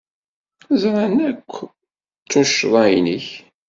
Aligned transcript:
Ẓran 0.81 1.17
akk 1.29 1.51
ur 1.63 1.69
d 2.23 2.27
tuccḍa-nnek. 2.29 3.27